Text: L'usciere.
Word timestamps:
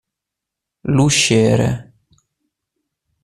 L'usciere. 0.95 1.69